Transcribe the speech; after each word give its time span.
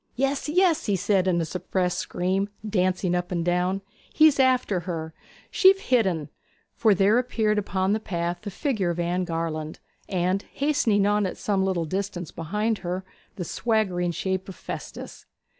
'Yes, 0.15 0.49
yes!' 0.49 0.87
he 0.87 0.95
said 0.95 1.27
in 1.27 1.39
a 1.41 1.45
suppressed 1.45 1.99
scream, 1.99 2.49
dancing 2.67 3.13
up 3.13 3.31
and 3.31 3.45
down, 3.45 3.83
'he's 4.11 4.39
after 4.39 4.79
her: 4.79 5.13
she've 5.51 5.79
hit 5.79 6.07
en!' 6.07 6.29
For 6.73 6.95
there 6.95 7.19
appeared 7.19 7.59
upon 7.59 7.93
the 7.93 7.99
path 7.99 8.39
the 8.41 8.49
figure 8.49 8.89
of 8.89 8.99
Anne 8.99 9.25
Garland, 9.25 9.79
and, 10.09 10.41
hastening 10.53 11.05
on 11.05 11.27
at 11.27 11.37
some 11.37 11.63
little 11.63 11.85
distance 11.85 12.31
behind 12.31 12.79
her, 12.79 13.05
the 13.35 13.45
swaggering 13.45 14.09
shape 14.09 14.49
of 14.49 14.55
Festus. 14.55 15.27